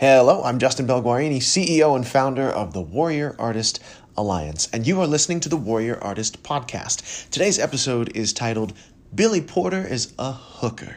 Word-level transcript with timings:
Hello, 0.00 0.42
I'm 0.42 0.58
Justin 0.58 0.86
Belguarini, 0.86 1.40
CEO 1.40 1.94
and 1.94 2.08
founder 2.08 2.48
of 2.48 2.72
the 2.72 2.80
Warrior 2.80 3.36
Artist 3.38 3.80
Alliance, 4.16 4.66
and 4.72 4.86
you 4.86 4.98
are 5.02 5.06
listening 5.06 5.40
to 5.40 5.50
the 5.50 5.58
Warrior 5.58 6.02
Artist 6.02 6.42
Podcast. 6.42 7.28
Today's 7.28 7.58
episode 7.58 8.16
is 8.16 8.32
titled 8.32 8.72
Billy 9.14 9.42
Porter 9.42 9.86
is 9.86 10.14
a 10.18 10.32
Hooker. 10.32 10.96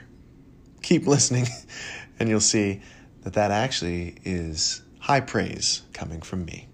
Keep 0.84 1.06
listening, 1.06 1.48
and 2.22 2.30
you'll 2.30 2.40
see 2.40 2.80
that 3.24 3.34
that 3.34 3.52
actually 3.52 4.16
is 4.24 4.82
high 5.00 5.20
praise 5.20 5.82
coming 5.92 6.22
from 6.22 6.46
me. 6.46 6.70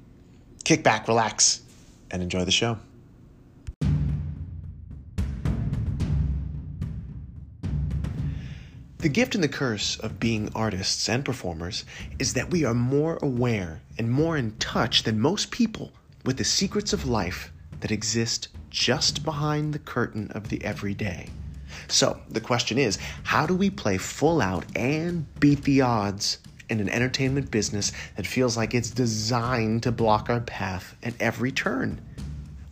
Kick 0.63 0.83
back, 0.83 1.07
relax, 1.07 1.63
and 2.11 2.21
enjoy 2.21 2.45
the 2.45 2.51
show. 2.51 2.77
The 8.99 9.07
gift 9.07 9.33
and 9.33 9.41
the 9.41 9.47
curse 9.47 9.95
of 9.95 10.19
being 10.19 10.51
artists 10.53 11.07
and 11.07 11.23
performers 11.23 11.85
is 12.19 12.33
that 12.33 12.51
we 12.51 12.65
are 12.65 12.73
more 12.73 13.17
aware 13.21 13.79
and 13.97 14.11
more 14.11 14.35
in 14.35 14.57
touch 14.57 15.03
than 15.03 15.21
most 15.21 15.51
people 15.51 15.93
with 16.25 16.35
the 16.35 16.43
secrets 16.43 16.91
of 16.91 17.07
life 17.07 17.49
that 17.79 17.91
exist 17.91 18.49
just 18.69 19.23
behind 19.23 19.71
the 19.71 19.79
curtain 19.79 20.29
of 20.31 20.49
the 20.49 20.61
everyday. 20.65 21.29
So, 21.87 22.19
the 22.27 22.41
question 22.41 22.77
is 22.77 22.97
how 23.23 23.45
do 23.45 23.55
we 23.55 23.69
play 23.69 23.97
full 23.97 24.41
out 24.41 24.65
and 24.75 25.25
beat 25.39 25.63
the 25.63 25.79
odds 25.79 26.39
in 26.69 26.81
an 26.81 26.89
entertainment 26.89 27.51
business 27.51 27.93
that 28.17 28.27
feels 28.27 28.57
like 28.57 28.73
it's 28.73 28.91
designed 28.91 29.81
to 29.83 29.93
block 29.93 30.29
our 30.29 30.41
path 30.41 30.97
at 31.03 31.13
every 31.21 31.53
turn? 31.53 32.01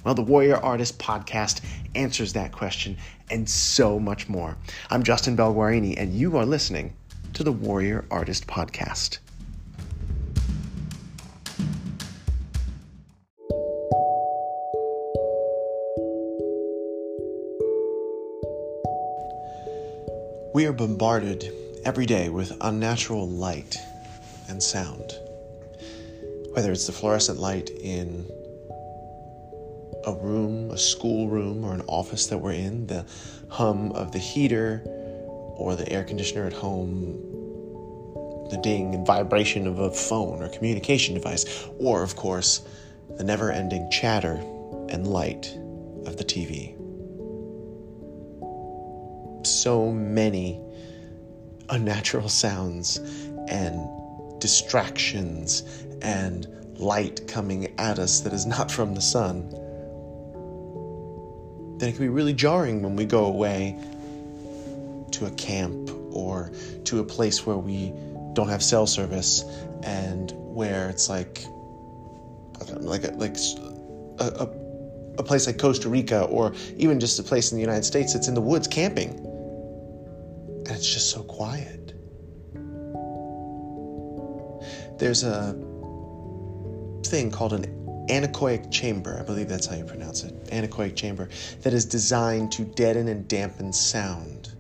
Well, 0.08 0.16
the 0.16 0.22
Warrior 0.22 0.56
Artist 0.56 1.00
podcast 1.00 1.60
answers 1.94 2.32
that 2.32 2.54
question 2.54 2.96
and 3.30 3.50
so 3.50 4.00
much 4.00 4.30
more. 4.30 4.56
I'm 4.90 5.04
Justin 5.04 5.36
Belguarini, 5.36 5.96
and 5.98 6.14
you 6.14 6.38
are 6.38 6.46
listening 6.46 6.94
to 7.34 7.44
the 7.44 7.52
Warrior 7.52 8.06
Artist 8.10 8.48
podcast. 8.48 9.18
We 20.54 20.66
are 20.66 20.72
bombarded 20.72 21.52
every 21.84 22.06
day 22.06 22.30
with 22.30 22.56
unnatural 22.62 23.28
light 23.28 23.76
and 24.48 24.64
sound. 24.64 25.12
Whether 26.54 26.72
it's 26.72 26.88
the 26.88 26.94
fluorescent 26.94 27.40
light 27.40 27.70
in 27.72 28.26
a 30.08 30.14
room, 30.14 30.72
a 30.72 30.78
school 30.78 31.28
room, 31.28 31.66
or 31.66 31.74
an 31.74 31.82
office 31.88 32.28
that 32.28 32.38
we're 32.38 32.54
in, 32.54 32.88
the 32.88 33.06
hum 33.50 33.92
of 33.92 34.14
the 34.14 34.20
heater 34.20 34.82
or 34.86 35.76
the 35.76 35.88
air 35.92 36.06
conditioner 36.06 36.46
at 36.46 36.54
home, 36.54 37.22
the 38.50 38.58
ding 38.64 38.96
and 38.96 39.06
vibration 39.06 39.68
of 39.68 39.80
a 39.80 39.92
phone 39.92 40.42
or 40.42 40.48
communication 40.48 41.14
device, 41.14 41.68
or, 41.78 42.04
of 42.04 42.16
course, 42.16 42.66
the 43.18 43.24
never 43.24 43.52
ending 43.52 43.92
chatter 43.92 44.36
and 44.90 45.06
light 45.06 45.54
of 46.06 46.16
the 46.16 46.24
TV. 46.24 46.74
So 49.46 49.92
many 49.92 50.62
unnatural 51.70 52.30
sounds 52.30 52.98
and 53.50 54.40
distractions 54.40 55.64
and 56.02 56.48
light 56.78 57.28
coming 57.28 57.78
at 57.78 58.00
us 58.00 58.22
that 58.22 58.32
is 58.32 58.46
not 58.46 58.72
from 58.72 58.96
the 58.96 59.02
sun 59.02 59.54
then 61.78 61.90
it 61.90 61.94
can 61.94 62.06
be 62.06 62.10
really 62.10 62.34
jarring 62.34 62.82
when 62.82 62.96
we 62.96 63.06
go 63.06 63.26
away 63.26 63.78
to 65.12 65.26
a 65.26 65.32
camp 65.32 65.90
or 66.12 66.52
to 66.86 67.00
a 67.00 67.04
place 67.04 67.46
where 67.46 67.58
we 67.58 67.94
don't 68.34 68.50
have 68.50 68.64
cell 68.64 68.88
service 68.88 69.44
and 69.84 70.32
where 70.32 70.90
it's 70.90 71.10
like 71.10 71.46
like 72.80 73.04
a, 73.04 73.10
like 73.10 73.38
a, 74.20 74.24
a, 74.24 74.50
a 75.20 75.24
place 75.24 75.48
like 75.48 75.58
Costa 75.58 75.90
Rica 75.90 76.24
or 76.24 76.54
even 76.78 77.00
just 77.00 77.20
a 77.20 77.24
place 77.24 77.52
in 77.52 77.58
the 77.58 77.62
United 77.62 77.84
States 77.84 78.14
that's 78.14 78.28
in 78.28 78.34
the 78.34 78.42
woods 78.42 78.68
camping. 78.68 79.10
And 79.10 80.70
it's 80.70 80.92
just 80.92 81.12
so 81.12 81.24
quiet. 81.24 81.94
There's 85.00 85.24
a 85.24 85.54
thing 87.06 87.32
called 87.32 87.54
an 87.54 87.77
anechoic 88.08 88.72
chamber, 88.72 89.18
I 89.20 89.24
believe 89.24 89.48
that's 89.48 89.66
how 89.66 89.76
you 89.76 89.84
pronounce 89.84 90.24
it, 90.24 90.34
anechoic 90.46 90.96
chamber, 90.96 91.30
that 91.62 91.74
is 91.74 91.86
designed 91.86 92.52
to 92.54 92.64
deaden 92.64 93.08
and 93.08 93.28
dampen 93.28 93.74
sound. 93.74 94.54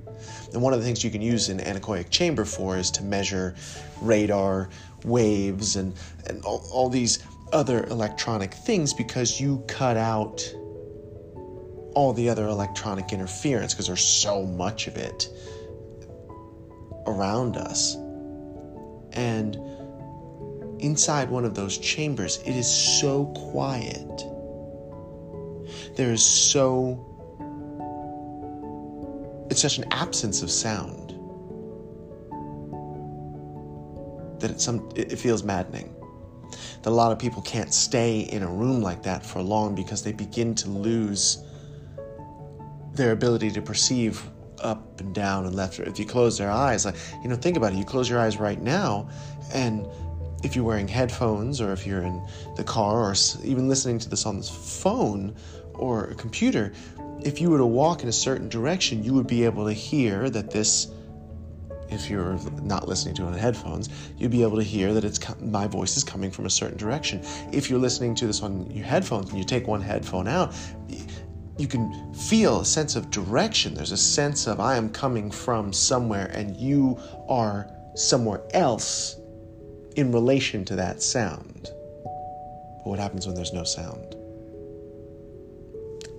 And 0.53 0.61
one 0.61 0.73
of 0.73 0.79
the 0.79 0.85
things 0.85 1.03
you 1.03 1.11
can 1.11 1.21
use 1.21 1.49
an 1.49 1.59
anechoic 1.59 2.09
chamber 2.09 2.45
for 2.45 2.77
is 2.77 2.89
to 2.91 3.03
measure 3.03 3.55
radar 4.01 4.69
waves 5.03 5.75
and, 5.75 5.93
and 6.27 6.43
all, 6.43 6.67
all 6.71 6.89
these 6.89 7.19
other 7.53 7.85
electronic 7.85 8.53
things 8.53 8.93
because 8.93 9.39
you 9.39 9.63
cut 9.67 9.97
out 9.97 10.41
all 11.95 12.13
the 12.13 12.29
other 12.29 12.47
electronic 12.47 13.11
interference 13.11 13.73
because 13.73 13.87
there's 13.87 14.03
so 14.03 14.43
much 14.43 14.87
of 14.87 14.97
it 14.97 15.29
around 17.07 17.57
us. 17.57 17.95
And 19.13 19.57
inside 20.79 21.29
one 21.29 21.45
of 21.45 21.55
those 21.55 21.77
chambers, 21.77 22.37
it 22.45 22.55
is 22.55 22.69
so 22.69 23.25
quiet. 23.51 24.23
There 25.95 26.11
is 26.11 26.23
so. 26.23 27.03
It's 29.49 29.61
such 29.61 29.77
an 29.77 29.85
absence 29.91 30.41
of 30.41 30.51
sound 30.51 31.07
that 34.39 34.51
it, 34.51 34.61
some, 34.61 34.89
it 34.95 35.17
feels 35.17 35.43
maddening. 35.43 35.93
That 36.83 36.89
a 36.89 36.91
lot 36.91 37.11
of 37.11 37.19
people 37.19 37.41
can't 37.41 37.73
stay 37.73 38.19
in 38.19 38.43
a 38.43 38.47
room 38.47 38.81
like 38.81 39.03
that 39.03 39.25
for 39.25 39.41
long 39.41 39.73
because 39.73 40.03
they 40.03 40.11
begin 40.11 40.53
to 40.55 40.69
lose 40.69 41.43
their 42.93 43.11
ability 43.11 43.51
to 43.51 43.61
perceive 43.61 44.23
up 44.59 44.99
and 44.99 45.13
down 45.13 45.45
and 45.45 45.55
left. 45.55 45.79
If 45.79 45.99
you 45.99 46.05
close 46.05 46.37
their 46.37 46.51
eyes, 46.51 46.85
like 46.85 46.95
you 47.23 47.29
know, 47.29 47.35
think 47.35 47.57
about 47.57 47.73
it. 47.73 47.77
You 47.77 47.85
close 47.85 48.09
your 48.09 48.19
eyes 48.19 48.37
right 48.37 48.61
now, 48.61 49.09
and 49.53 49.87
if 50.43 50.55
you're 50.55 50.65
wearing 50.65 50.87
headphones 50.87 51.61
or 51.61 51.73
if 51.73 51.85
you're 51.85 52.03
in 52.03 52.25
the 52.55 52.63
car 52.63 53.11
or 53.11 53.15
even 53.43 53.67
listening 53.67 53.99
to 53.99 54.09
this 54.09 54.25
on 54.25 54.37
this 54.37 54.49
phone 54.49 55.35
or 55.73 56.05
a 56.05 56.15
computer, 56.15 56.73
if 57.23 57.41
you 57.41 57.49
were 57.49 57.57
to 57.57 57.65
walk 57.65 58.03
in 58.03 58.09
a 58.09 58.13
certain 58.13 58.49
direction, 58.49 59.03
you 59.03 59.13
would 59.13 59.27
be 59.27 59.43
able 59.45 59.65
to 59.65 59.73
hear 59.73 60.29
that 60.29 60.51
this 60.51 60.91
if 61.89 62.09
you're 62.09 62.37
not 62.61 62.85
listening 62.87 63.15
to 63.15 63.23
it 63.23 63.27
on 63.27 63.33
headphones, 63.33 63.89
you'd 64.17 64.31
be 64.31 64.41
able 64.41 64.57
to 64.57 64.63
hear 64.63 64.93
that 64.93 65.05
it's 65.05 65.19
my 65.39 65.67
voice 65.67 65.95
is 65.95 66.03
coming 66.03 66.29
from 66.29 66.45
a 66.45 66.49
certain 66.49 66.77
direction. 66.77 67.21
If 67.53 67.69
you're 67.69 67.79
listening 67.79 68.13
to 68.15 68.27
this 68.27 68.41
on 68.41 68.69
your 68.71 68.85
headphones 68.85 69.29
and 69.29 69.37
you 69.37 69.45
take 69.45 69.67
one 69.67 69.81
headphone 69.81 70.27
out, 70.27 70.53
you 71.57 71.67
can 71.67 72.13
feel 72.13 72.61
a 72.61 72.65
sense 72.65 72.95
of 72.95 73.09
direction. 73.09 73.73
There's 73.73 73.93
a 73.93 73.97
sense 73.97 74.47
of 74.47 74.59
I 74.59 74.75
am 74.75 74.89
coming 74.89 75.31
from 75.31 75.71
somewhere 75.73 76.29
and 76.33 76.55
you 76.57 76.99
are 77.29 77.71
somewhere 77.95 78.41
else 78.53 79.17
in 79.97 80.11
relation 80.11 80.63
to 80.63 80.75
that 80.75 81.01
sound. 81.01 81.71
But 82.03 82.85
what 82.85 82.99
happens 82.99 83.25
when 83.25 83.35
there's 83.35 83.51
no 83.51 83.63
sound? 83.63 84.15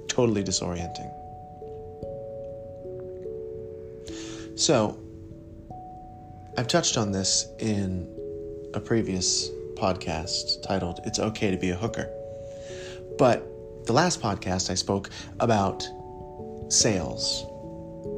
Totally 0.08 0.42
disorienting. 0.42 1.14
So, 4.58 4.98
I've 6.58 6.66
touched 6.66 6.98
on 6.98 7.12
this 7.12 7.46
in 7.60 8.12
a 8.74 8.80
previous 8.80 9.48
podcast 9.76 10.60
titled 10.66 10.98
It's 11.04 11.20
Okay 11.20 11.52
to 11.52 11.56
Be 11.56 11.70
a 11.70 11.76
Hooker. 11.76 12.12
But 13.16 13.46
the 13.86 13.92
last 13.92 14.20
podcast, 14.20 14.70
I 14.70 14.74
spoke 14.74 15.08
about 15.38 15.86
sales 16.68 17.46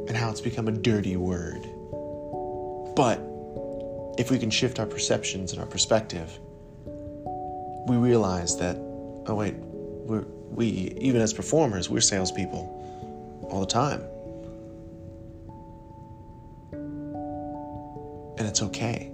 and 0.09 0.17
how 0.17 0.31
it's 0.31 0.41
become 0.41 0.69
a 0.69 0.73
dirty 0.73 1.17
word. 1.19 1.61
But 2.97 3.30
if 4.19 4.31
we 4.31 4.39
can 4.39 4.51
shift 4.51 4.79
our 4.79 4.87
perceptions 4.87 5.53
and 5.53 5.61
our 5.61 5.67
perspective, 5.67 6.39
we 7.87 7.97
realize 7.97 8.57
that, 8.59 8.77
oh, 8.77 9.35
wait, 9.35 9.55
we're, 9.55 10.25
we, 10.51 10.67
even 11.01 11.21
as 11.21 11.33
performers, 11.33 11.89
we're 11.89 12.01
salespeople 12.01 12.77
all 13.51 13.61
the 13.61 13.67
time. 13.67 14.03
And 18.39 18.49
it's 18.49 18.63
okay. 18.63 19.13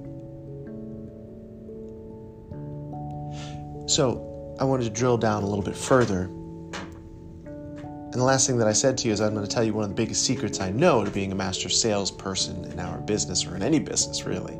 So, 3.87 4.57
I 4.59 4.65
wanted 4.65 4.85
to 4.85 4.91
drill 4.91 5.19
down 5.19 5.43
a 5.43 5.47
little 5.47 5.65
bit 5.65 5.77
further. 5.77 6.31
And 8.07 8.15
the 8.15 8.25
last 8.25 8.47
thing 8.47 8.59
that 8.59 8.69
I 8.69 8.73
said 8.73 8.97
to 8.99 9.09
you 9.09 9.13
is 9.13 9.21
I'm 9.21 9.35
going 9.35 9.47
to 9.47 9.53
tell 9.53 9.65
you 9.65 9.75
one 9.75 9.85
of 9.85 9.91
the 9.91 9.97
biggest 9.97 10.25
secrets 10.25 10.61
I 10.61 10.71
know 10.71 11.05
to 11.05 11.11
being 11.11 11.33
a 11.33 11.35
master 11.35 11.69
salesperson 11.69 12.65
in 12.65 12.81
our 12.81 12.99
business 12.99 13.47
or 13.47 13.57
in 13.57 13.63
any 13.63 13.79
business, 13.79 14.25
really 14.25 14.59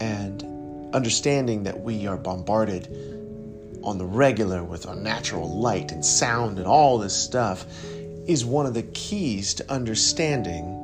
and 0.00 0.94
understanding 0.94 1.64
that 1.64 1.80
we 1.80 2.06
are 2.06 2.16
bombarded 2.16 2.86
on 3.82 3.98
the 3.98 4.04
regular 4.04 4.64
with 4.64 4.86
unnatural 4.86 5.60
light 5.60 5.92
and 5.92 6.04
sound 6.04 6.58
and 6.58 6.66
all 6.66 6.98
this 6.98 7.14
stuff 7.14 7.66
is 8.26 8.44
one 8.44 8.66
of 8.66 8.74
the 8.74 8.82
keys 8.82 9.54
to 9.54 9.70
understanding 9.70 10.74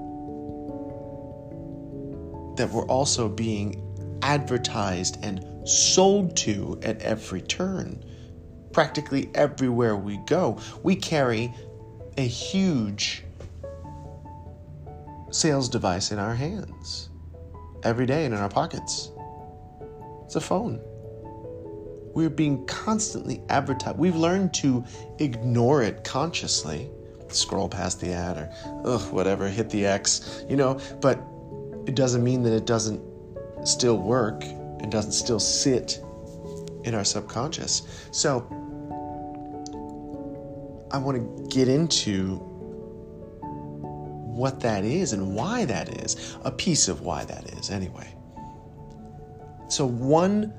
that 2.56 2.70
we're 2.70 2.86
also 2.86 3.28
being 3.28 3.80
advertised 4.22 5.18
and 5.22 5.68
sold 5.68 6.36
to 6.36 6.78
at 6.82 7.00
every 7.02 7.42
turn. 7.42 8.02
Practically 8.74 9.30
everywhere 9.34 9.96
we 9.96 10.16
go, 10.26 10.58
we 10.82 10.96
carry 10.96 11.54
a 12.18 12.26
huge 12.26 13.22
sales 15.30 15.68
device 15.68 16.10
in 16.10 16.18
our 16.18 16.34
hands 16.34 17.08
every 17.84 18.04
day 18.04 18.24
and 18.24 18.34
in 18.34 18.40
our 18.40 18.48
pockets. 18.48 19.12
It's 20.24 20.34
a 20.34 20.40
phone. 20.40 20.80
We're 22.14 22.30
being 22.30 22.66
constantly 22.66 23.42
advertised. 23.48 23.96
We've 23.96 24.16
learned 24.16 24.52
to 24.54 24.84
ignore 25.20 25.82
it 25.82 26.02
consciously. 26.02 26.90
Scroll 27.28 27.68
past 27.68 28.00
the 28.00 28.12
ad 28.12 28.36
or, 28.36 28.52
ugh, 28.84 29.12
whatever, 29.12 29.48
hit 29.48 29.70
the 29.70 29.86
X, 29.86 30.44
you 30.48 30.56
know, 30.56 30.80
but 31.00 31.20
it 31.86 31.94
doesn't 31.94 32.22
mean 32.24 32.42
that 32.42 32.52
it 32.52 32.66
doesn't 32.66 33.00
still 33.64 33.98
work. 33.98 34.44
and 34.84 34.92
doesn't 34.92 35.12
still 35.12 35.40
sit 35.40 35.98
in 36.84 36.94
our 36.94 37.04
subconscious. 37.04 38.08
So, 38.10 38.46
I 40.94 40.98
want 40.98 41.16
to 41.18 41.48
get 41.48 41.66
into 41.66 42.36
what 44.36 44.60
that 44.60 44.84
is 44.84 45.12
and 45.12 45.34
why 45.34 45.64
that 45.64 45.88
is, 45.88 46.36
a 46.44 46.52
piece 46.52 46.86
of 46.86 47.00
why 47.00 47.24
that 47.24 47.52
is, 47.58 47.68
anyway. 47.68 48.14
So, 49.68 49.86
one 49.86 50.52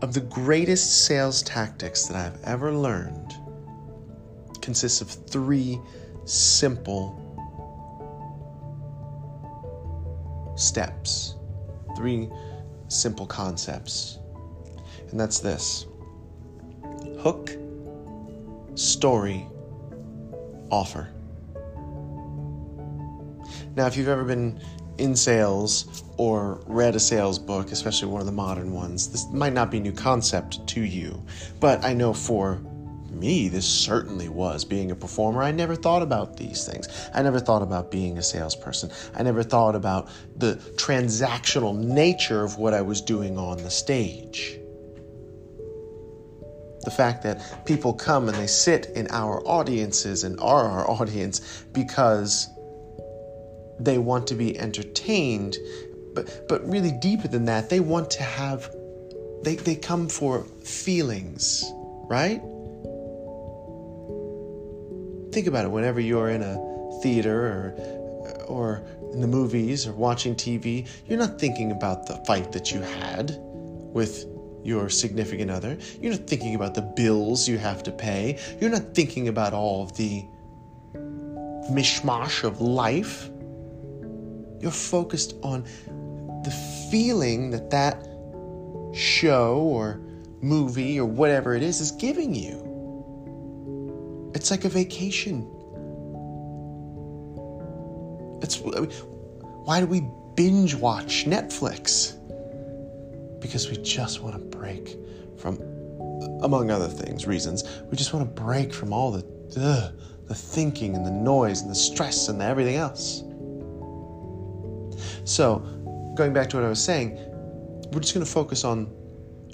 of 0.00 0.14
the 0.14 0.22
greatest 0.22 1.04
sales 1.04 1.42
tactics 1.42 2.06
that 2.06 2.16
I've 2.16 2.42
ever 2.44 2.72
learned 2.72 3.34
consists 4.62 5.02
of 5.02 5.10
three 5.10 5.78
simple 6.24 7.26
steps, 10.56 11.34
three 11.94 12.30
simple 12.88 13.26
concepts. 13.26 14.18
And 15.10 15.20
that's 15.20 15.40
this 15.40 15.84
hook, 17.20 17.50
story, 18.74 19.46
offer. 20.70 21.08
Now, 23.76 23.86
if 23.86 23.96
you've 23.96 24.08
ever 24.08 24.24
been 24.24 24.60
in 24.98 25.14
sales 25.14 26.02
or 26.16 26.60
read 26.66 26.96
a 26.96 27.00
sales 27.00 27.38
book, 27.38 27.70
especially 27.70 28.08
one 28.08 28.20
of 28.20 28.26
the 28.26 28.32
modern 28.32 28.72
ones, 28.72 29.08
this 29.08 29.26
might 29.32 29.52
not 29.52 29.70
be 29.70 29.78
a 29.78 29.80
new 29.80 29.92
concept 29.92 30.66
to 30.68 30.80
you. 30.80 31.22
But 31.60 31.84
I 31.84 31.94
know 31.94 32.12
for 32.12 32.60
me, 33.08 33.48
this 33.48 33.66
certainly 33.66 34.28
was. 34.28 34.64
Being 34.64 34.90
a 34.90 34.96
performer, 34.96 35.42
I 35.42 35.50
never 35.50 35.74
thought 35.74 36.02
about 36.02 36.36
these 36.36 36.66
things. 36.66 36.88
I 37.14 37.22
never 37.22 37.40
thought 37.40 37.62
about 37.62 37.90
being 37.90 38.18
a 38.18 38.22
salesperson. 38.22 38.90
I 39.14 39.22
never 39.22 39.42
thought 39.42 39.74
about 39.74 40.08
the 40.36 40.56
transactional 40.76 41.76
nature 41.76 42.44
of 42.44 42.58
what 42.58 42.74
I 42.74 42.82
was 42.82 43.00
doing 43.00 43.38
on 43.38 43.58
the 43.58 43.70
stage. 43.70 44.57
The 46.88 46.94
fact 46.94 47.22
that 47.24 47.66
people 47.66 47.92
come 47.92 48.30
and 48.30 48.38
they 48.38 48.46
sit 48.46 48.86
in 48.96 49.08
our 49.10 49.46
audiences 49.46 50.24
and 50.24 50.40
are 50.40 50.64
our 50.64 50.90
audience 50.98 51.62
because 51.74 52.48
they 53.78 53.98
want 53.98 54.26
to 54.28 54.34
be 54.34 54.58
entertained, 54.58 55.58
but 56.14 56.48
but 56.48 56.66
really 56.66 56.92
deeper 56.92 57.28
than 57.28 57.44
that, 57.44 57.68
they 57.68 57.80
want 57.80 58.10
to 58.12 58.22
have 58.22 58.74
they, 59.42 59.56
they 59.56 59.76
come 59.76 60.08
for 60.08 60.44
feelings, 60.64 61.62
right? 62.08 62.40
Think 65.34 65.46
about 65.46 65.66
it 65.66 65.70
whenever 65.70 66.00
you're 66.00 66.30
in 66.30 66.40
a 66.40 66.56
theater 67.02 67.38
or 67.48 67.74
or 68.46 68.82
in 69.12 69.20
the 69.20 69.26
movies 69.26 69.86
or 69.86 69.92
watching 69.92 70.34
TV, 70.34 70.88
you're 71.06 71.18
not 71.18 71.38
thinking 71.38 71.70
about 71.70 72.06
the 72.06 72.16
fight 72.26 72.50
that 72.52 72.72
you 72.72 72.80
had 72.80 73.36
with 73.38 74.24
your 74.64 74.88
significant 74.88 75.50
other. 75.50 75.78
You're 76.00 76.12
not 76.12 76.26
thinking 76.26 76.54
about 76.54 76.74
the 76.74 76.82
bills 76.82 77.48
you 77.48 77.58
have 77.58 77.82
to 77.84 77.92
pay. 77.92 78.38
You're 78.60 78.70
not 78.70 78.94
thinking 78.94 79.28
about 79.28 79.54
all 79.54 79.82
of 79.82 79.96
the 79.96 80.24
mishmash 81.70 82.44
of 82.44 82.60
life. 82.60 83.30
You're 84.60 84.70
focused 84.70 85.34
on 85.42 85.64
the 86.44 86.50
feeling 86.90 87.50
that 87.50 87.70
that 87.70 88.06
show 88.92 89.58
or 89.58 90.00
movie 90.40 90.98
or 90.98 91.06
whatever 91.06 91.54
it 91.54 91.62
is 91.62 91.80
is 91.80 91.92
giving 91.92 92.34
you. 92.34 92.64
It's 94.34 94.50
like 94.50 94.64
a 94.64 94.68
vacation. 94.68 95.46
It's 98.42 98.60
why 98.60 99.80
do 99.80 99.86
we 99.86 100.08
binge 100.34 100.74
watch 100.74 101.26
Netflix? 101.26 102.17
Because 103.40 103.70
we 103.70 103.76
just 103.76 104.20
want 104.22 104.34
to 104.34 104.58
break 104.58 104.96
from 105.36 105.58
among 106.42 106.70
other 106.70 106.88
things, 106.88 107.26
reasons. 107.26 107.64
We 107.90 107.96
just 107.96 108.12
want 108.12 108.34
to 108.34 108.42
break 108.42 108.72
from 108.72 108.92
all 108.92 109.10
the 109.10 109.24
ugh, 109.60 109.94
the 110.26 110.34
thinking 110.34 110.94
and 110.94 111.06
the 111.06 111.10
noise 111.10 111.62
and 111.62 111.70
the 111.70 111.74
stress 111.74 112.28
and 112.28 112.40
the 112.40 112.44
everything 112.44 112.76
else. 112.76 113.22
So, 115.24 115.58
going 116.16 116.32
back 116.32 116.48
to 116.50 116.56
what 116.56 116.64
I 116.64 116.68
was 116.68 116.82
saying, 116.82 117.16
we're 117.92 118.00
just 118.00 118.14
going 118.14 118.24
to 118.24 118.30
focus 118.30 118.64
on 118.64 118.92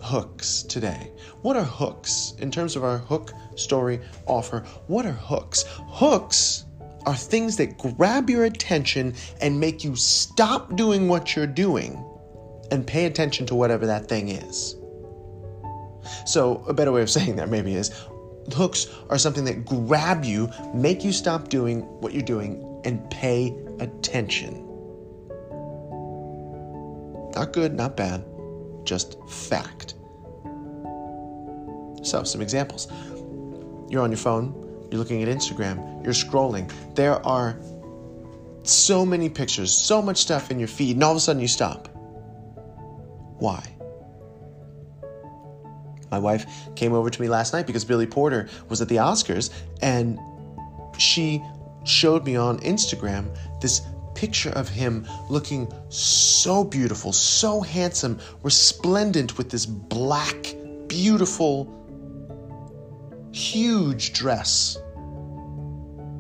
hooks 0.03 0.63
today. 0.63 1.13
What 1.43 1.57
are 1.57 1.65
hooks? 1.65 2.35
In 2.39 2.51
terms 2.51 2.77
of 2.77 2.85
our 2.85 2.99
hook 2.99 3.33
story 3.57 4.01
offer, 4.27 4.61
what 4.87 5.07
are 5.07 5.13
hooks? 5.13 5.65
Hooks 5.87 6.65
are 7.07 7.15
things 7.15 7.57
that 7.57 7.79
grab 7.79 8.31
your 8.31 8.45
attention 8.45 9.15
and 9.41 9.59
make 9.59 9.85
you 9.85 9.95
stop 9.97 10.75
doing 10.77 11.09
what 11.09 11.37
you're 11.37 11.47
doing 11.47 12.03
and 12.71 12.87
pay 12.87 13.05
attention 13.07 13.47
to 13.47 13.55
whatever 13.55 13.87
that 13.87 14.09
thing 14.09 14.29
is. 14.29 14.77
So, 16.27 16.65
a 16.69 16.75
better 16.75 16.93
way 16.93 17.03
of 17.03 17.11
saying 17.11 17.37
that 17.37 17.49
maybe 17.49 17.75
is 17.75 17.91
hooks 18.53 18.89
are 19.09 19.19
something 19.19 19.45
that 19.45 19.65
grab 19.65 20.25
you, 20.25 20.51
make 20.75 21.05
you 21.05 21.13
stop 21.13 21.49
doing 21.49 21.81
what 22.01 22.13
you're 22.13 22.23
doing, 22.23 22.81
and 22.85 23.09
pay 23.11 23.55
attention. 23.81 24.61
Not 27.35 27.53
good, 27.53 27.75
not 27.75 27.97
bad, 27.97 28.25
just 28.85 29.17
fact. 29.29 29.95
So, 32.03 32.23
some 32.23 32.43
examples. 32.43 32.89
You're 33.89 34.03
on 34.03 34.11
your 34.11 34.19
phone, 34.19 34.87
you're 34.91 34.99
looking 34.99 35.23
at 35.23 35.29
Instagram, 35.29 36.05
you're 36.05 36.13
scrolling. 36.13 36.71
There 36.95 37.25
are 37.27 37.59
so 38.63 39.05
many 39.05 39.29
pictures, 39.29 39.73
so 39.73 40.01
much 40.01 40.19
stuff 40.19 40.51
in 40.51 40.59
your 40.59 40.69
feed, 40.69 40.97
and 40.97 41.05
all 41.05 41.13
of 41.13 41.17
a 41.17 41.21
sudden 41.21 41.41
you 41.41 41.49
stop. 41.49 41.94
Why? 43.45 43.63
My 46.11 46.19
wife 46.19 46.47
came 46.77 46.95
over 46.95 47.11
to 47.11 47.21
me 47.21 47.29
last 47.29 47.53
night 47.53 47.67
because 47.67 47.85
Billy 47.85 48.07
Porter 48.07 48.49
was 48.71 48.81
at 48.81 48.89
the 48.89 48.97
Oscars 48.97 49.51
and 49.83 50.19
she 50.97 51.45
showed 51.85 52.25
me 52.25 52.37
on 52.37 52.59
Instagram 52.61 53.37
this 53.61 53.83
picture 54.15 54.49
of 54.49 54.71
him 54.71 55.07
looking 55.29 55.71
so 55.91 56.65
beautiful, 56.65 57.13
so 57.13 57.61
handsome, 57.61 58.19
resplendent 58.43 59.37
with 59.37 59.51
this 59.51 59.67
black, 59.67 60.55
beautiful, 60.89 61.69
huge 63.35 64.15
dress. 64.15 64.79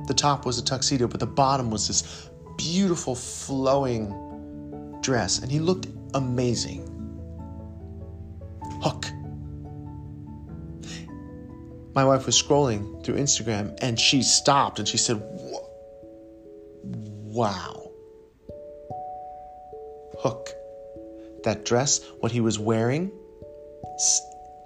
The 0.09 0.15
top 0.15 0.45
was 0.45 0.59
a 0.59 0.63
tuxedo, 0.63 1.09
but 1.09 1.21
the 1.21 1.27
bottom 1.27 1.71
was 1.71 1.89
this 1.89 2.29
beautiful, 2.59 3.15
flowing 3.15 4.99
dress, 5.01 5.39
and 5.39 5.51
he 5.51 5.59
looked 5.59 5.87
amazing. 6.13 6.94
My 11.95 12.05
wife 12.05 12.27
was 12.27 12.41
scrolling 12.41 13.05
through 13.05 13.17
Instagram 13.17 13.79
and 13.81 13.99
she 13.99 14.23
stopped 14.23 14.79
and 14.79 14.89
she 14.89 14.99
said, 14.99 15.23
Wow 16.83 17.85
hook. 20.25 20.49
That 21.45 21.65
dress, 21.65 22.01
what 22.21 22.33
he 22.33 22.41
was 22.41 22.59
wearing, 22.59 23.13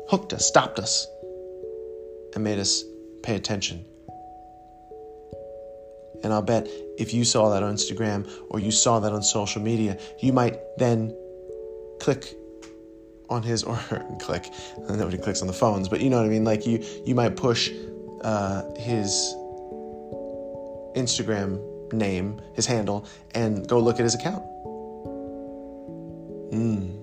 hooked 0.08 0.32
us, 0.32 0.46
stopped 0.46 0.78
us, 0.78 1.06
and 2.34 2.44
made 2.44 2.60
us 2.60 2.84
pay 3.22 3.34
attention. 3.34 3.84
And 6.22 6.32
I'll 6.32 6.42
bet 6.42 6.68
if 6.96 7.12
you 7.12 7.24
saw 7.24 7.50
that 7.50 7.62
on 7.62 7.74
Instagram 7.74 8.30
or 8.50 8.60
you 8.60 8.70
saw 8.70 9.00
that 9.00 9.12
on 9.12 9.22
social 9.22 9.60
media, 9.60 9.98
you 10.20 10.32
might 10.32 10.58
then 10.78 11.16
click 12.00 12.34
on 13.30 13.42
his 13.42 13.62
or 13.62 13.78
and 13.90 14.20
click. 14.26 14.50
And 14.76 14.98
nobody 14.98 15.18
clicks 15.18 15.40
on 15.40 15.46
the 15.46 15.52
phones, 15.52 15.88
but 15.88 16.00
you 16.00 16.10
know 16.10 16.18
what 16.18 16.26
I 16.26 16.30
mean. 16.30 16.44
Like 16.44 16.66
you, 16.66 16.84
you 17.04 17.14
might 17.14 17.36
push 17.36 17.70
uh, 18.22 18.62
his 18.76 19.34
Instagram 20.96 21.60
name, 21.92 22.40
his 22.54 22.66
handle, 22.66 23.06
and 23.34 23.66
go 23.68 23.78
look 23.78 23.96
at 23.96 24.04
his 24.04 24.14
account. 24.14 24.44
Mm. 26.52 26.94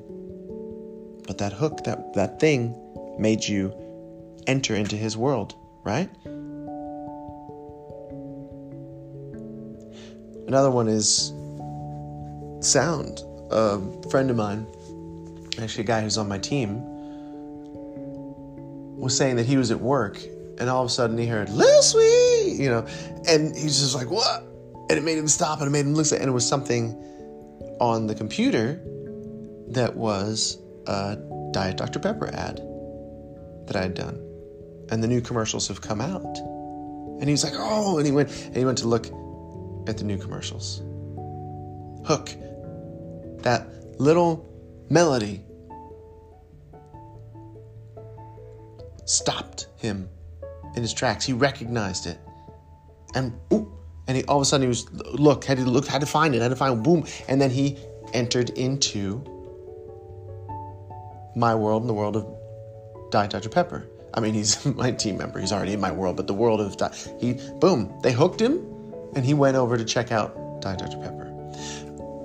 But 1.27 1.38
that 1.39 1.53
hook, 1.53 1.84
that, 1.86 2.13
that 2.13 2.39
thing, 2.39 2.75
made 3.17 3.44
you 3.44 3.74
enter 4.48 4.75
into 4.75 4.96
his 4.96 5.17
world, 5.17 5.55
right? 5.84 6.10
Another 10.48 10.70
one 10.70 10.88
is 10.88 11.34
sound. 12.62 13.22
a 13.51 13.79
friend 14.10 14.29
of 14.29 14.36
mine, 14.36 14.67
actually 15.63 15.83
a 15.83 15.88
guy 15.88 16.01
who's 16.01 16.17
on 16.17 16.27
my 16.27 16.38
team, 16.38 16.81
was 18.97 19.15
saying 19.15 19.35
that 19.35 19.45
he 19.45 19.57
was 19.57 19.71
at 19.71 19.79
work 19.79 20.19
and 20.57 20.69
all 20.69 20.83
of 20.83 20.88
a 20.88 20.91
sudden 20.91 21.17
he 21.17 21.27
heard 21.27 21.50
Lil 21.50 21.81
Sweet, 21.81 22.55
you 22.57 22.69
know, 22.69 22.88
and 23.27 23.55
he's 23.55 23.79
just 23.79 23.95
like, 23.95 24.09
what? 24.09 24.43
And 24.89 24.97
it 24.97 25.03
made 25.03 25.17
him 25.17 25.27
stop 25.27 25.59
and 25.59 25.67
it 25.67 25.71
made 25.71 25.85
him 25.85 25.93
look, 25.93 26.12
and 26.12 26.24
it 26.24 26.31
was 26.31 26.47
something 26.47 26.93
on 27.79 28.07
the 28.07 28.15
computer 28.15 28.81
that 29.69 29.95
was 29.95 30.59
a 30.88 31.17
Diet 31.51 31.77
Dr. 31.77 32.00
Pepper 32.00 32.27
ad 32.33 32.62
that 33.67 33.75
I 33.75 33.81
had 33.81 33.95
done. 33.95 34.21
And 34.89 35.03
the 35.03 35.07
new 35.07 35.21
commercials 35.21 35.67
have 35.67 35.81
come 35.81 36.00
out. 36.00 36.38
And 37.19 37.24
he 37.24 37.31
was 37.31 37.43
like, 37.43 37.53
oh, 37.55 37.97
and 37.97 38.05
he 38.05 38.12
went 38.12 38.29
and 38.45 38.55
he 38.55 38.65
went 38.65 38.77
to 38.79 38.88
look 38.88 39.07
at 39.88 39.97
the 39.97 40.03
new 40.03 40.17
commercials. 40.17 40.81
Hook. 42.05 42.29
That 43.41 43.67
little 44.00 44.45
melody 44.89 45.43
stopped 49.05 49.67
him 49.77 50.09
in 50.75 50.81
his 50.81 50.93
tracks. 50.93 51.25
He 51.25 51.33
recognized 51.33 52.07
it. 52.07 52.19
And 53.13 53.33
ooh, 53.53 53.71
and 54.07 54.17
he 54.17 54.23
all 54.25 54.37
of 54.37 54.41
a 54.41 54.45
sudden 54.45 54.63
he 54.63 54.67
was 54.67 54.91
look, 54.91 55.45
had 55.45 55.57
to 55.57 55.63
look, 55.65 55.87
had 55.87 56.01
to 56.01 56.07
find 56.07 56.35
it, 56.35 56.41
had 56.41 56.49
to 56.49 56.55
find 56.55 56.83
boom. 56.83 57.05
And 57.27 57.39
then 57.39 57.49
he 57.49 57.77
entered 58.13 58.51
into 58.51 59.23
my 61.35 61.53
world 61.55 61.83
and 61.83 61.89
the 61.89 61.93
world 61.93 62.15
of 62.15 63.11
Diet 63.11 63.31
Dr. 63.31 63.49
Pepper. 63.49 63.87
I 64.13 64.19
mean, 64.19 64.33
he's 64.33 64.65
my 64.75 64.91
team 64.91 65.17
member. 65.17 65.39
He's 65.39 65.51
already 65.51 65.73
in 65.73 65.81
my 65.81 65.91
world, 65.91 66.17
but 66.17 66.27
the 66.27 66.33
world 66.33 66.61
of 66.61 66.75
he 67.19 67.33
boom, 67.59 67.93
they 68.01 68.11
hooked 68.11 68.41
him, 68.41 68.65
and 69.15 69.25
he 69.25 69.33
went 69.33 69.55
over 69.55 69.77
to 69.77 69.85
check 69.85 70.11
out 70.11 70.61
Diet 70.61 70.79
Dr. 70.79 70.97
Pepper. 70.97 71.25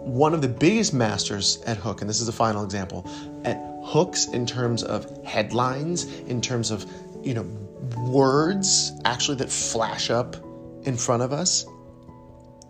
One 0.02 0.35
of 0.35 0.42
the 0.42 0.49
biggest 0.49 0.95
masters 0.95 1.62
at 1.66 1.76
Hook, 1.76 2.00
and 2.00 2.09
this 2.09 2.21
is 2.21 2.26
the 2.26 2.33
final 2.33 2.64
example, 2.64 3.09
at 3.45 3.61
hooks 3.85 4.26
in 4.26 4.47
terms 4.47 4.83
of 4.83 5.25
headlines, 5.25 6.04
in 6.21 6.40
terms 6.40 6.71
of 6.71 6.87
you 7.23 7.35
know 7.35 7.42
words 7.97 8.92
actually 9.04 9.37
that 9.38 9.50
flash 9.50 10.11
up 10.11 10.37
in 10.85 10.97
front 10.97 11.23
of 11.23 11.33
us, 11.33 11.66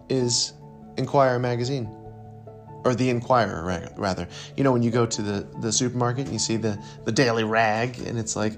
is 0.09 0.53
Enquirer 0.97 1.39
magazine 1.39 1.89
or 2.85 2.95
the 2.95 3.11
Enquirer 3.11 3.93
rather. 3.97 4.29
You 4.57 4.65
know, 4.65 4.73
when 4.73 4.83
you 4.83 4.91
go 4.91 5.07
to 5.07 5.23
the, 5.23 5.47
the 5.61 5.73
supermarket 5.73 6.25
and 6.25 6.33
you 6.33 6.39
see 6.39 6.57
the, 6.57 6.83
the 7.05 7.13
Daily 7.13 7.45
Rag 7.45 7.99
and 8.01 8.19
it's 8.19 8.37
like, 8.37 8.55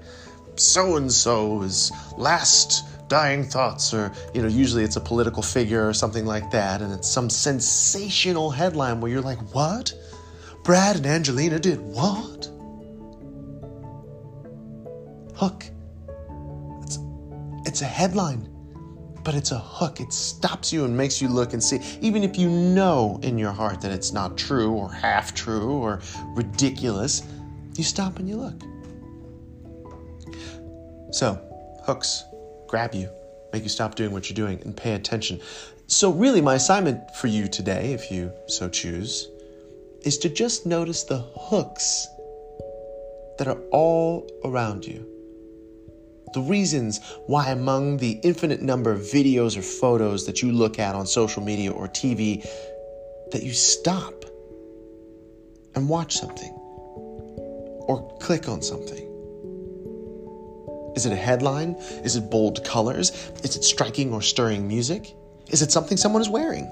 so 0.55 0.97
and 0.97 1.11
so's 1.11 1.91
last 2.17 2.85
dying 3.13 3.43
thoughts, 3.43 3.93
or, 3.93 4.11
you 4.33 4.41
know, 4.41 4.47
usually 4.47 4.83
it's 4.83 4.95
a 4.95 4.99
political 4.99 5.43
figure 5.43 5.87
or 5.87 5.93
something 5.93 6.25
like 6.25 6.49
that, 6.49 6.81
and 6.81 6.91
it's 6.91 7.07
some 7.07 7.29
sensational 7.29 8.49
headline 8.49 8.99
where 8.99 9.11
you're 9.11 9.21
like, 9.21 9.37
what? 9.53 9.93
Brad 10.63 10.95
and 10.95 11.05
Angelina 11.05 11.59
did 11.59 11.79
what? 11.79 12.49
Hook. 15.35 15.65
It's, 16.81 16.97
it's 17.67 17.81
a 17.81 17.85
headline 17.85 18.49
but 19.23 19.35
it's 19.35 19.51
a 19.51 19.59
hook. 19.59 20.01
It 20.01 20.11
stops 20.11 20.73
you 20.73 20.83
and 20.83 20.97
makes 20.97 21.21
you 21.21 21.29
look 21.29 21.53
and 21.53 21.63
see. 21.63 21.79
Even 22.01 22.23
if 22.23 22.37
you 22.37 22.49
know 22.49 23.21
in 23.23 23.37
your 23.37 23.53
heart 23.53 23.79
that 23.79 23.91
it's 23.93 24.11
not 24.11 24.37
true 24.37 24.73
or 24.73 24.91
half 24.91 25.33
true 25.33 25.71
or 25.71 26.01
ridiculous, 26.35 27.23
you 27.77 27.85
stop 27.85 28.19
and 28.19 28.27
you 28.27 28.35
look. 28.35 28.61
So, 31.13 31.39
hooks 31.85 32.25
grab 32.73 32.95
you, 32.95 33.07
make 33.53 33.61
you 33.61 33.69
stop 33.69 33.93
doing 33.93 34.09
what 34.09 34.27
you're 34.27 34.47
doing 34.47 34.59
and 34.65 34.75
pay 34.75 34.95
attention. 34.95 35.39
So, 35.85 36.11
really, 36.11 36.41
my 36.41 36.55
assignment 36.55 37.15
for 37.17 37.27
you 37.27 37.47
today, 37.47 37.93
if 37.93 38.09
you 38.09 38.31
so 38.47 38.67
choose, 38.67 39.29
is 40.01 40.17
to 40.17 40.27
just 40.27 40.65
notice 40.65 41.03
the 41.03 41.19
hooks 41.35 42.07
that 43.37 43.47
are 43.47 43.59
all 43.69 44.27
around 44.43 44.87
you 44.87 45.07
the 46.33 46.41
reasons 46.41 46.99
why, 47.27 47.51
among 47.51 47.97
the 47.97 48.13
infinite 48.23 48.63
number 48.63 48.91
of 48.91 49.01
videos 49.01 49.55
or 49.55 49.61
photos 49.61 50.25
that 50.25 50.41
you 50.41 50.51
look 50.51 50.79
at 50.79 50.95
on 50.95 51.05
social 51.05 51.43
media 51.43 51.71
or 51.71 51.87
TV, 51.87 52.41
that 53.31 53.43
you 53.43 53.53
stop 53.53 54.25
and 55.75 55.87
watch 55.87 56.15
something 56.15 56.51
or 57.87 58.17
click 58.19 58.49
on 58.49 58.63
something. 58.63 59.12
Is 60.95 61.05
it 61.05 61.11
a 61.11 61.15
headline? 61.15 61.75
Is 62.03 62.15
it 62.15 62.29
bold 62.29 62.63
colors? 62.63 63.11
Is 63.43 63.55
it 63.55 63.63
striking 63.63 64.13
or 64.13 64.21
stirring 64.21 64.67
music? 64.67 65.15
Is 65.49 65.61
it 65.61 65.71
something 65.71 65.97
someone 65.97 66.21
is 66.21 66.29
wearing? 66.29 66.65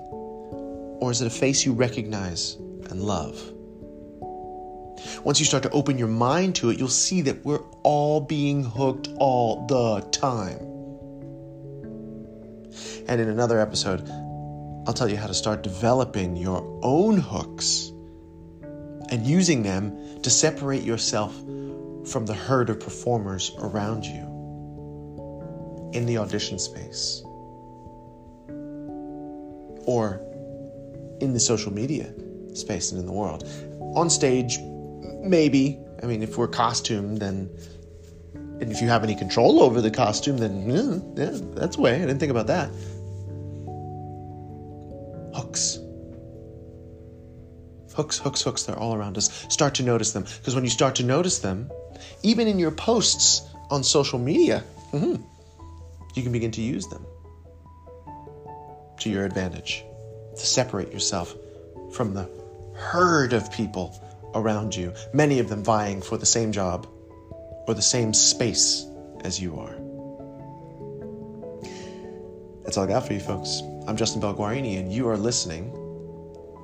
Or 1.01 1.11
is 1.11 1.21
it 1.21 1.27
a 1.27 1.31
face 1.31 1.65
you 1.65 1.73
recognize 1.73 2.55
and 2.55 3.01
love? 3.01 3.41
Once 5.23 5.39
you 5.39 5.45
start 5.45 5.63
to 5.63 5.69
open 5.71 5.97
your 5.97 6.07
mind 6.07 6.55
to 6.55 6.69
it, 6.69 6.77
you'll 6.77 6.87
see 6.87 7.21
that 7.21 7.43
we're 7.43 7.63
all 7.83 8.21
being 8.21 8.63
hooked 8.63 9.09
all 9.17 9.65
the 9.67 10.01
time. 10.11 10.59
And 13.07 13.19
in 13.19 13.27
another 13.27 13.59
episode, 13.59 14.07
I'll 14.87 14.93
tell 14.93 15.09
you 15.09 15.17
how 15.17 15.27
to 15.27 15.33
start 15.33 15.63
developing 15.63 16.35
your 16.35 16.79
own 16.81 17.17
hooks 17.17 17.91
and 19.09 19.25
using 19.25 19.63
them 19.63 20.21
to 20.21 20.29
separate 20.29 20.83
yourself 20.83 21.35
from 22.05 22.25
the 22.25 22.33
herd 22.33 22.69
of 22.69 22.79
performers 22.79 23.51
around 23.59 24.05
you 24.05 24.31
in 25.93 26.05
the 26.05 26.17
audition 26.17 26.57
space 26.57 27.21
or 29.85 30.21
in 31.19 31.33
the 31.33 31.39
social 31.39 31.71
media 31.73 32.13
space 32.53 32.91
and 32.91 32.99
in 32.99 33.05
the 33.05 33.11
world. 33.11 33.47
On 33.95 34.09
stage, 34.09 34.59
maybe. 35.21 35.79
I 36.01 36.05
mean, 36.05 36.23
if 36.23 36.37
we're 36.37 36.47
costumed, 36.47 37.19
then. 37.19 37.49
And 38.33 38.71
if 38.71 38.79
you 38.81 38.87
have 38.87 39.03
any 39.03 39.15
control 39.15 39.61
over 39.61 39.81
the 39.81 39.89
costume, 39.89 40.37
then 40.37 40.69
yeah, 40.69 40.99
yeah 41.15 41.39
that's 41.55 41.77
way. 41.77 41.95
I 41.95 41.99
didn't 41.99 42.19
think 42.19 42.31
about 42.31 42.47
that. 42.47 42.69
Hooks. 45.35 45.79
Hooks, 47.95 48.19
hooks, 48.19 48.41
hooks, 48.41 48.63
they're 48.63 48.77
all 48.77 48.93
around 48.93 49.17
us. 49.17 49.45
Start 49.49 49.75
to 49.75 49.83
notice 49.83 50.11
them. 50.11 50.23
Because 50.23 50.55
when 50.55 50.63
you 50.63 50.69
start 50.69 50.95
to 50.95 51.03
notice 51.03 51.39
them, 51.39 51.69
even 52.23 52.47
in 52.47 52.59
your 52.59 52.71
posts 52.71 53.41
on 53.69 53.83
social 53.83 54.19
media, 54.19 54.63
mm-hmm, 54.91 55.21
you 56.15 56.23
can 56.23 56.31
begin 56.31 56.51
to 56.51 56.61
use 56.61 56.87
them 56.87 57.05
to 58.99 59.09
your 59.09 59.25
advantage 59.25 59.83
to 60.35 60.45
separate 60.45 60.91
yourself 60.91 61.35
from 61.91 62.13
the 62.13 62.29
herd 62.75 63.33
of 63.33 63.51
people 63.51 63.99
around 64.33 64.75
you, 64.75 64.93
many 65.13 65.39
of 65.39 65.49
them 65.49 65.63
vying 65.63 66.01
for 66.01 66.17
the 66.17 66.25
same 66.25 66.51
job 66.51 66.87
or 67.67 67.73
the 67.73 67.81
same 67.81 68.13
space 68.13 68.85
as 69.23 69.39
you 69.39 69.59
are. 69.59 69.75
That's 72.63 72.77
all 72.77 72.83
I 72.83 72.87
got 72.87 73.05
for 73.05 73.13
you, 73.13 73.19
folks. 73.19 73.61
I'm 73.87 73.97
Justin 73.97 74.21
Belguarini, 74.21 74.79
and 74.79 74.93
you 74.93 75.07
are 75.09 75.17
listening 75.17 75.71